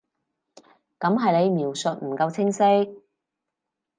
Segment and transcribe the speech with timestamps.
[0.99, 2.59] 噉係你描述唔夠清晰